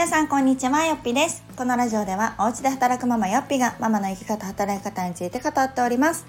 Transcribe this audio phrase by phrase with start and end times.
[0.00, 1.44] 皆さんこんにちはよっぴです。
[1.58, 6.24] このラジオではお家で働くママよっぴがママの生き方働き方について語っております、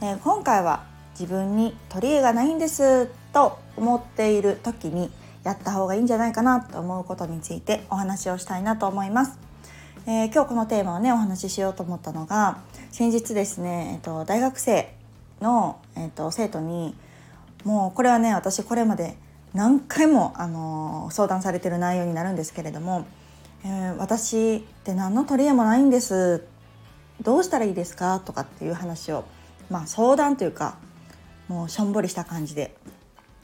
[0.00, 0.86] えー、今回は
[1.18, 5.10] 自分に取り柄がないんですと思っている時に
[5.44, 9.38] やった方がいいんじゃないかなと思うことについてお話をしたいなと思います、
[10.06, 14.94] えー、今日このテーマをねお話ししようと思ったのが先日ですね、えっと、大学生
[15.42, 16.94] の、えっと、生徒に
[17.64, 19.14] もうこれはね私これまで
[19.52, 23.06] 何回も、あの相談されてる内容になるんですけれども
[23.64, 26.44] 「えー、私って何の取り柄もないんです
[27.20, 29.24] どうしたらいいですか?」とかっていう話を、
[29.68, 30.76] まあ、相談というか
[31.48, 32.76] もうしょんぼりした感じで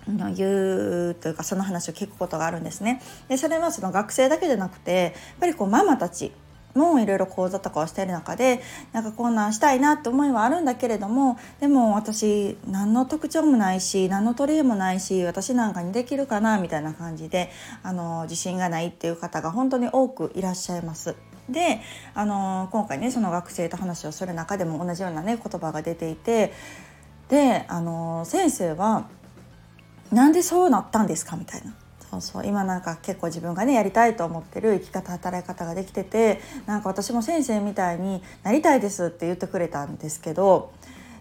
[0.07, 3.03] 言うというかその話を聞くことがあるんですね。
[3.29, 6.33] でそれはその学生だけじゃなくてやっぱりこうママたち
[6.77, 8.63] もいろいろ講座とかをしている中で
[8.93, 17.51] なんかこんなんしたいなって思いはあるんだけれどもでも私何の特徴もないし何の取り柄もないし私なんかにできるかなみたいな感じで
[17.83, 21.17] あの自信がないっていう方が本当に多くいらっしゃいます。
[21.49, 21.81] で
[22.15, 26.53] あの今回ねその学生と話をする中でも同じようなね言葉が出ていて
[27.29, 29.07] であの先生は
[30.11, 31.73] 「なんでそうなったんですか?」みたいな
[32.11, 40.73] そうそう今なんか結構自分がねやりたいと思ってる生き方働き方ができててなんか私も先生みたいになりたいですって言ってくれたんですけど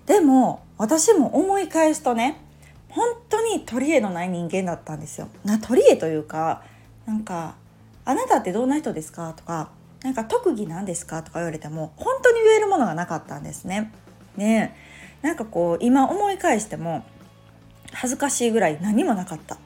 [0.06, 2.40] でも私も思い返すとね
[2.90, 5.28] 本当に取り柄のない人間だったんですよ。
[5.44, 6.64] な取り柄というか
[7.06, 7.56] なんか
[8.06, 9.70] 「あなたってどんな人ですか?」とか
[10.04, 13.92] 「なんか特技なんですか?」とか言われても本当に言えるものがなかったんですね。
[14.38, 14.76] ね
[15.22, 17.04] なんかこう今思い返しても
[17.92, 19.58] 恥ずかしいぐらい何もなかった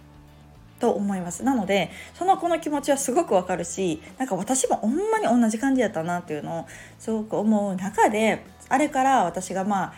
[0.79, 1.43] と思います。
[1.43, 6.65] なのでその子の気持ちはすごくわかるしなんか私もほんまに同じ感じだったなっていうのを
[6.97, 9.93] すごく思う中であれから私がまあ、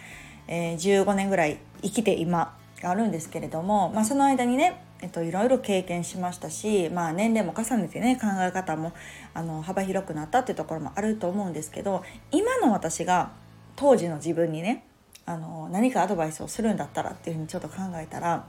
[0.47, 8.93] えー、15年ぐらい生きて今があるんですけれども、まあ、その間にねえっと、いろいろ経験しましたし、まあ、年齢も重ねてね考え方も
[9.33, 13.31] あの幅広くなったっていうところもあると思うんですけど今の私が
[13.75, 14.86] 当時の自分にね
[15.25, 18.45] あの何かアドバイスをするんだったらっていうふうにちょっと考えたら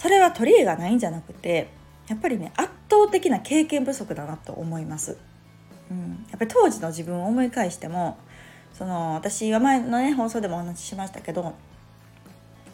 [0.00, 1.68] それは取り柄がないんじゃなくて
[2.08, 5.18] やっぱりね圧倒的な経験不足だなと思います。
[5.90, 8.16] うん、やっぱり当時の自分を思い返しても
[8.72, 11.52] その私は前のね放送でもお話ししましたけど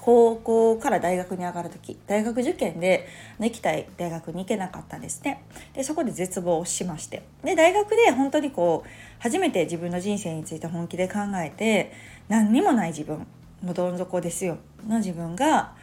[0.00, 3.08] 高校から大学に上がる時大学受験で
[3.40, 5.42] 行きたい大学に行けなかったんですね。
[5.74, 7.24] でそこで絶望しまして。
[7.42, 8.88] で大学で本当にこう
[9.18, 11.92] 初めて自分の人生について本気で考えて
[12.28, 13.26] 何にもない自分
[13.62, 15.74] もどん底ですよの自分が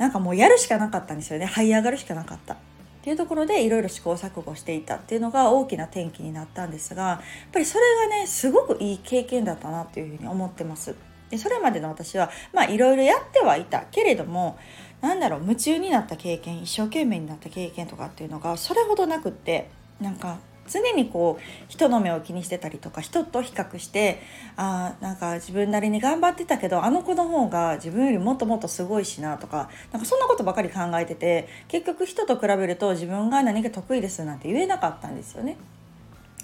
[0.00, 2.56] なんかもうやるしかなかったんですよね這い上がるしかなかったっ
[3.02, 7.20] ていうところでいろいろ試行錯誤していたっていうのが大きな転機になったんですがやっ
[7.52, 10.96] ぱりそれがねすごくいい経験だったなっていうふうに思ってます。
[11.28, 14.58] でそれまでの私はまあいろいろやってはいたけれども
[15.02, 19.68] なんだろう夢中になった経験一生懸命になった経験とかっていうのがそれほどなくって
[20.00, 20.38] なんか
[20.70, 24.22] 常にこう人の目を気にしてたりとか人と比較して
[24.56, 35.56] あなんか自分なりに頑張ってたけどあの子の方が自分よりもっともっとすごいしなとかなんかそんなことばかり考えてて結局人と比べると自分が何が得意ですなんて言えなかったんですよね。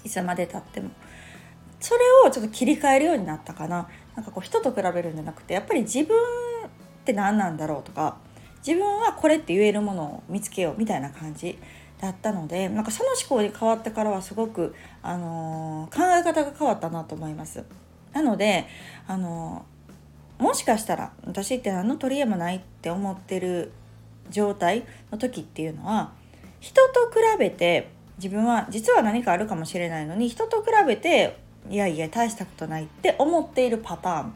[0.03, 0.89] いつまでたっても。
[1.79, 3.87] それをちょっと切り替えるようになったかな。
[4.15, 6.69] なんかこう人と比べるんじゃなくてやっぱり自分っ
[7.05, 8.17] て何なんだろうとか
[8.65, 11.59] 自分はこれって言えるものを見つけようみたいな感じ。
[11.99, 17.63] だったのでなんかその思考に変わってからはすごく、あのー、考え方が変わったなと思います。
[18.13, 18.67] なので、
[19.07, 23.71] あのー、もしかしたら私って何の取り柄もないって思ってる
[24.29, 26.11] 状態の時っていうのは
[26.59, 31.37] 人と比べて自分は実は何かあるかもしれないのに人と比べて
[31.69, 34.33] いやいや大したことないって思っているパターン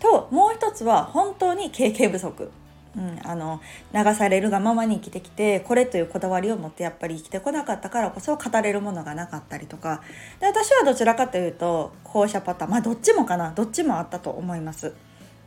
[0.00, 2.50] ともう一つは本当に経験不足
[2.96, 3.60] うん、あの
[3.92, 10.02] 流されるがままに生きてきてこれというこだわりを持ってやっぱり生きてこなかったからこそ語れるものがなかったりとか
[10.40, 14.94] で私はどちらかというと後者パターンまあどっちもかなどっちもあったと思います。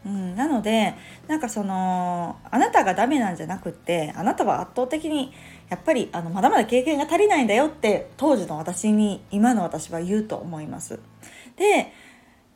[0.06, 0.94] うん、なので
[1.28, 5.33] なんかそのあなたがダメなんじゃなくってあなたは圧倒的に
[5.69, 11.00] やっぱりあのまだまだ経験が足りないんだよって当時の私に今の私は言うと思います。
[11.57, 11.92] で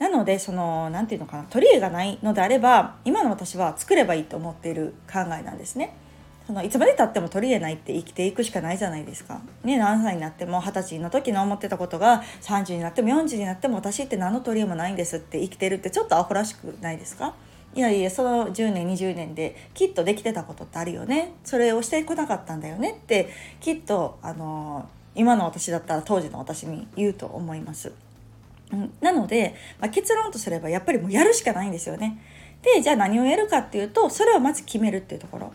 [0.02, 5.96] なのでその何て言うのかな取り柄がないのであれば今の私は作ればいいと思っている考えなんですね。
[6.48, 9.42] そのいつまでたっても取り柄ないって生きていくしかないじゃないですか。
[9.64, 17.36] ね、何歳になっても二十歳の時の思ってたことが30になっても40になっても私って何の取り柄もないんですって生きてるってちょっとアホらしくないですか？
[17.76, 27.94] いやいやその10年20年できっとできてたことってあるよねそれをしてこなかったんだよねってきっとあの今の私だったら当時の私に言うと思います。
[28.74, 32.22] うんなので、まあ、結論とすればやっぱりもうやるしかないんですよね。
[32.62, 35.52] でじゃあ何をやるかっていうとそれをまず決めるっていうところ。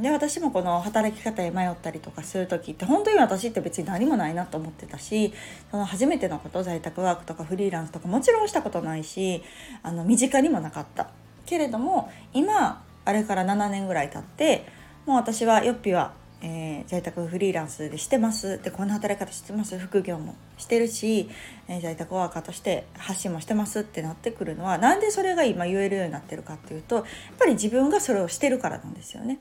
[0.00, 5.32] で私もこの働き方に迷ったりとかする時って本当に私って別に何もないなと思ってたし
[5.72, 9.42] その初めてのこと在宅ワークとかフリーランスとかもちろんしたことないし
[9.82, 11.10] あの身近にもなかった
[11.46, 14.66] けれども今あれから7年ぐらい経って
[15.04, 16.12] もう私はよっぴは
[16.44, 18.60] えー、在宅フリーランスでしてます。
[18.62, 19.78] でこんな働き方してます。
[19.78, 21.30] 副業もしてるし、
[21.68, 27.04] えー、在宅ワーカーとして発信もしてますってなってくるのはなんでそれが今言えるようになってるかっていうとやっ
[27.38, 29.38] ぱり自分がそれをしてるからなんですよね。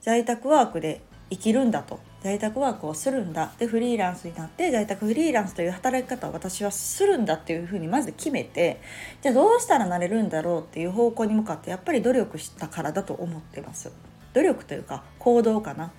[0.00, 2.00] 在宅ワークで生きるんだと。
[2.22, 3.52] 在宅ワークをするんだ。
[3.58, 8.80] でフリーランスになって在宅フリーランスという働き方を私はするんだっていうふうにまず決めて
[9.22, 13.90] じゃあどうしたらなれるんだろうっていう方向に向かってやっぱり努力したからだと思ってます。
[14.34, 15.90] 努力というか行動かな。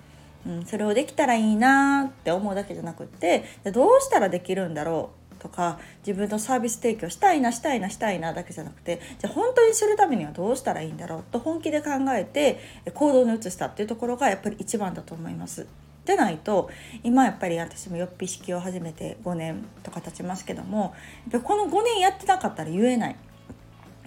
[0.46, 12.60] うん、それをできたらいいなって思うだけじゃなくってどうしたらできるんだろうとか自分のサービス提供したいなしたいなしたいなだけじゃなくてじゃあ本当にするためにはどうしたらいいんだろうと本気で考えて
[12.94, 15.66] 行動に移したっていうところがやっぱり一番だと思います。
[16.06, 16.70] でないと
[17.02, 20.94] 今やっぱり私もよっぴ式を始めて5年とか経ちますけども
[21.30, 23.16] やっぱこの5年やってなかったら言えない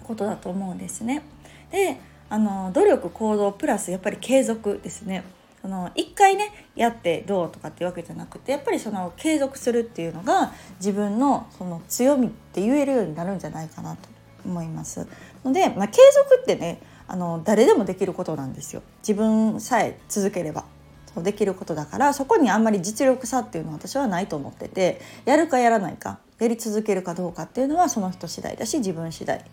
[0.04, 1.22] ことだと思うんですね。
[1.70, 1.98] で
[2.30, 5.24] あの努力行動プラスやっぱり継続ですね。
[5.68, 14.08] その1回ねやってどうとかっていうわけじゃなくてやっぱりその継続するっていうのが自分のその強みって言えるようになるんじゃないかなと
[14.46, 15.06] 思います。
[15.44, 18.82] ので、まあ、継続ってねあの誰でもできることなんですよ。
[19.02, 20.64] 自分さえ続ければ
[21.12, 29.44] そうできることだからそこにあんまり実力差っていうのは私はないと思っててやるかやらないかやり続けるかどうかっていうのはその人次第だし自分次第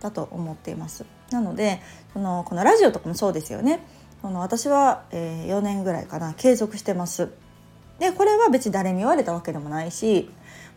[0.00, 1.06] だと思っています。
[1.30, 1.80] なので
[2.12, 3.80] そのこのラジオとかもそうですよね。
[4.22, 7.30] あの私は、え、4年ぐらいかな継続してます。
[7.98, 10.28] でこれは別に誰に言われたわけでもないし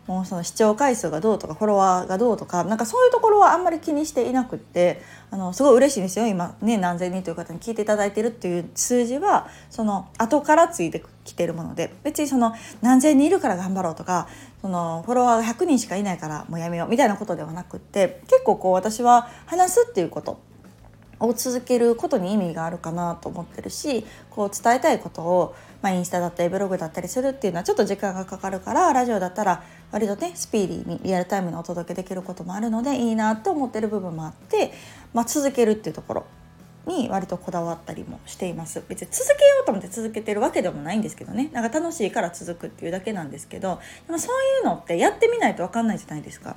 [0.07, 5.01] もうその視聴回数がどうとかフォロワーがどうとかなんかそういうところはあんまり気にしていなくって
[5.31, 14.27] あのすごい嬉しいんですよ今ね何千人という方に聞いていただいてるっていう数字はその後からついてきてるもので別にその何千人いるから頑張ろうとか
[14.62, 20.39] そのフォロワーが100人しかいないからもうやめようみたいなことではなくって結構こう私は話すっていうこと
[21.19, 34.73] を続けることに意味があるかなと思ってるしこう伝えたいことを、まあ、インスタだったりブログだったりするっていうのはちょっと時間がかかるからラジオだったら割とねスピーディーにリアルタイムにお届けできることもあるのでいいなと思ってる部分もあって、
[35.13, 36.25] まあ、続けるっていうところ
[36.85, 38.83] に割とこだわったりもしています。
[38.88, 41.50] 別に続けようと思って続けてるわけでもないんですけどね。
[41.51, 46.56] なんか楽しいから続くっていうだけなんですけどでもそういうのってやってみないと分かんないじゃないですか。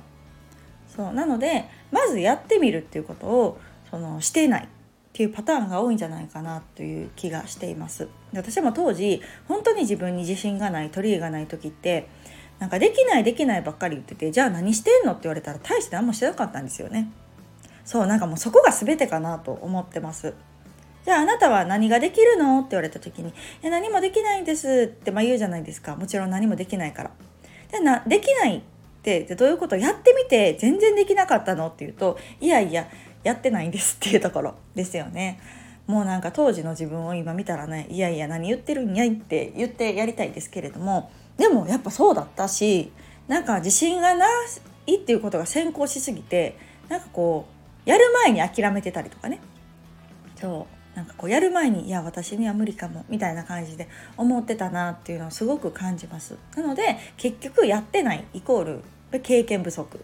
[0.95, 3.59] そうなのでまずやってみるっていうことを
[3.89, 4.67] そのしていないっ
[5.13, 8.07] ていうパターンが多いんじゃないかなという気がしています。
[8.31, 12.07] で私も当時本当に自分に自信がない取り柄がない時って
[12.59, 17.11] なんかできないできないばっかり言っててじゃあ何してんのって言われたら大して何もしてなかったんですよね。
[17.85, 20.35] そうなんかもうそこが全てかなと思ってます。
[21.05, 23.29] じゃああなたは何ができるのって言われた時に
[23.63, 25.95] 「いや何もできないんです」ってまあ言うじゃないですか。
[25.95, 27.11] もちろん何もできないから。
[27.71, 28.61] でなできないっ
[29.01, 32.87] てどういうことやってみて全然できなかったのって言うといやいや
[33.23, 35.39] やってないんですっていうところですよね。
[35.87, 42.91] もうなんか当時の自分を今見たらねいやいや何言ってるんやいって言ってやりたいですけれどもでもやっぱそうだったし
[43.27, 44.27] なんか自信がな
[44.85, 46.57] いっていうことが先行しすぎて
[46.89, 47.47] なんかこ
[47.85, 49.39] うやる前に諦めてたりとかね。
[50.35, 50.79] そう。
[50.95, 56.37] なんかこうやる前にいや私には無理かもみたいな感じで思ってたなっていうのをすごく感じます。
[56.55, 60.03] なので結局やってないイコール経験不足。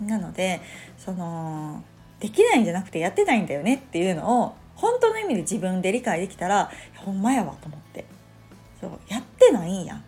[0.00, 0.60] なので
[0.98, 1.82] その
[2.24, 8.06] できないんじゃなくてやってないんだよねっていうのを本当の意味で自分で理解できたらほんまやわと思って。
[8.80, 9.84] そうやってないん。
[9.84, 10.00] や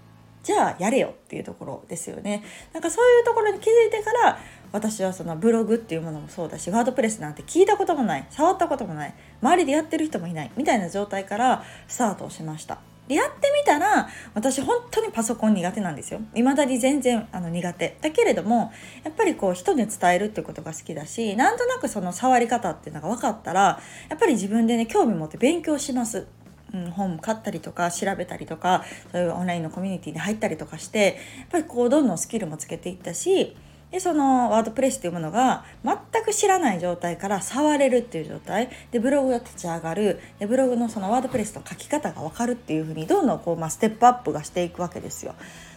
[0.43, 2.43] じゃあやれよっていうところですよね。
[2.73, 4.39] なんかそういうところに気づいてから
[4.73, 12.79] 私はそのブログっていうものもそうだしワードプレスなんて聞いたこともない触ったこともない周りでやってる人もいないみたいな状態からスタートをしました。
[13.09, 16.21] でやってみたら私本当にパソコン苦手なんですよ。
[16.35, 17.97] 未だに全然あの苦手。
[18.01, 18.73] だけれども
[19.05, 26.27] やっぱりこう人に伝えるってことが好きだしなんとなくその触り方っていうのが分かったらやっぱり自分でね興味持って勉強します。
[26.75, 33.57] うん、本買ったりとか調べたりとかそういうオンラインのコミュニティに入ったりとかしてやっぱりこうどんどんスキルもつけていったし
[33.91, 45.35] でそのワードプレスっていうものが全く知らない状態から触れるっていう状態でブログが立ち上がるでブログのそのワードプレスの書き方が分かるっていうふうにどんどんこう、まあ、ステップアップがしていくわけですよ。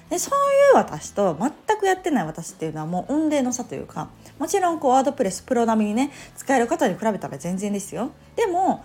[0.09, 0.39] でそう
[0.71, 8.09] いう私と全くやってない私っていうのはもう運命の差というかもちろんこうワードプレスプロ並みにね使える方に比べたら全然ですよ。
[8.35, 8.83] でも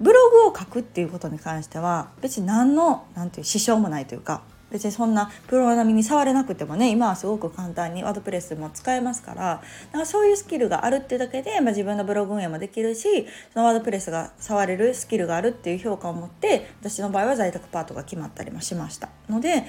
[0.00, 4.42] ブログを書くっていうことに関しては別に何の何ていう支障もないというか
[4.72, 9.62] 別にそんなプロ並みに触れなくてもね今はすごく簡単にワードプレスも使えますから
[9.92, 19.10] だかそういうスキルがあるっていうだけで、まあ、自分のブログ運営もできるしそのワードプレスが触れるスキルがあるっていう評価を持って私の場合は在宅パートが決まったりもしました。
[19.28, 19.64] ので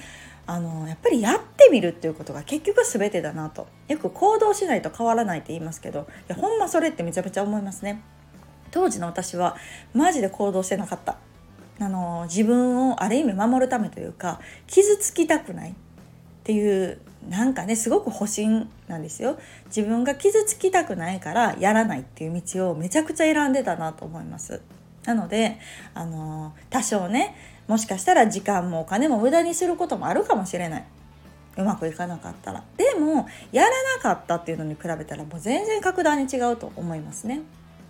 [0.46, 3.66] あのやっぱりやってみるっていうことが結局全てだなと。
[3.88, 8.02] よく行動しないと変わらないって言いますけどいやほんまそれってめちゃめちゃ思いますね。
[8.70, 9.56] 当時の私は
[9.94, 11.16] マジで行動してなかった。
[11.80, 15.74] あの自分をある意味守るためというか傷つきたくないっ
[16.44, 19.38] ていうなんかねすごく保身なんですよ。
[19.66, 24.60] 自分が傷つきたくないからやらないっていう道をめちゃくちゃ選んでたなと思います。
[25.04, 25.58] なので
[25.94, 27.34] あの多少ね
[27.66, 30.84] もしかしたら時間もお金も無駄にすることもあるかもしれない。
[31.56, 32.62] うまくいかなかったら。
[32.76, 37.40] でもやらなかったっていうのに比べたらもう全然格段に違うと思いますね。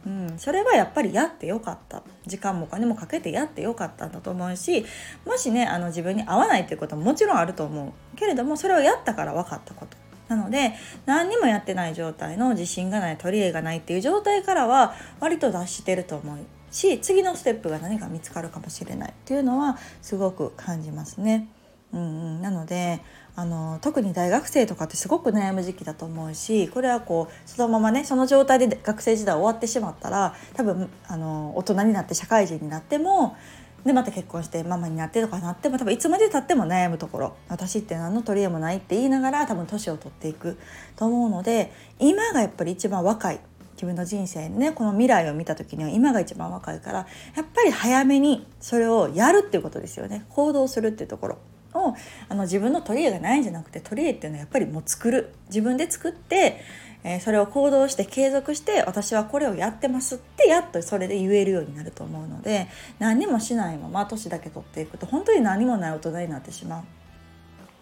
[0.07, 2.03] うん、それはやっぱりやってよかった。
[2.27, 4.85] 時間もお金もかけてやってよかったんだと思うし
[5.27, 8.17] もしねあの自分に合わないっていうことももちろんあると思う。
[8.17, 9.97] けれどもそれをやったから分かったこと。
[10.29, 10.73] なので
[11.07, 16.39] 何にもやってない状態の自信がない取り柄がないっていう状態からは割と脱してると思う
[16.71, 21.49] し次のステップが何か見つかるかもしれないっていうのはすごく感じますね。
[21.93, 22.05] うんう
[22.39, 23.01] ん、なので
[23.37, 33.37] あの特に大学生とかってすごく悩む時期だと思うしこれはこうそのままねその状態で学生時代終わってしまったら多分あの大人になって社会人になっても
[33.85, 40.59] でまた結婚してママになってとかなっても多分いつまでたっても悩むところ私って何の取り柄もないって言いながら多分年を取っていく
[40.97, 43.41] と思うので今がやっぱり一番若い
[43.75, 51.39] 自分の人生ねこの未来を見た時には今が一番若いからやっぱり早めにそれをやるっていうことですよね行動するっていうところ。
[51.75, 51.95] を
[52.29, 55.35] あの自分の取り柄がないんじゃなくて取り柄っていうのはやっぱりもう作る。
[55.49, 56.61] 自分で作って、
[57.05, 66.85] えー、それを行動して継続して私はこれをやってますってやっとそれで言えるようになると思うので何もしないまま年だけ取っていくと本当に何もない大人になってしまう。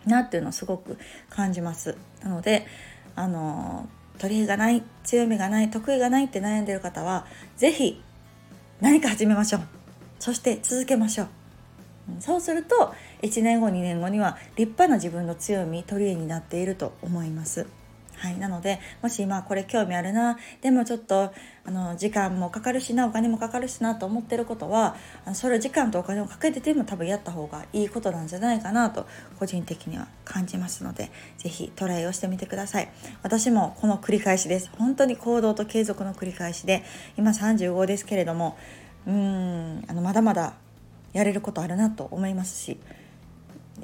[0.08, 0.98] なっていうのをすごく
[1.30, 1.96] 感じます。
[2.22, 2.66] なので
[3.14, 8.02] あの取り柄がない強みがない得意がないって悩んでる方は是非
[8.80, 9.62] 何か始めましょう。
[10.18, 11.41] そして続けましょう。
[12.20, 17.66] そうすると1年後2年後には立派な自分の強み取り柄になっていると思います。
[18.22, 21.32] はい、なのでもし今これ興味あるなでもちょっと
[21.64, 24.94] あの時間もかかるしなお金もかかるしなと思ってることは
[25.32, 29.06] それを時間とお金をかけてても多分やった方がいいことなんじゃないかなと
[29.40, 32.92] 個人的には感じますので是非トライをしてみてください。
[33.24, 34.70] 私もこの繰り返しです。
[34.78, 36.84] 本当に行動と継続の繰り返しで
[37.16, 38.56] 今35ですけれども
[39.04, 40.54] うーんあのまだまだ
[41.12, 42.78] やれることあるなと思いますし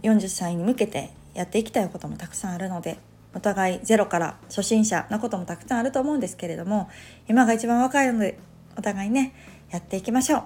[0.03, 2.99] 40歳に向けてやっていきたいこともたくさんあるので
[3.35, 6.89] お互いゼロから初心者のこともたくさんあると思うんですけれども
[7.29, 8.39] 今が一番若いので
[8.77, 9.35] お互いね
[9.71, 10.43] やっていきましょう。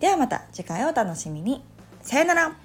[0.00, 1.62] ではまた次回をお楽しみに。
[2.02, 2.61] さよなら。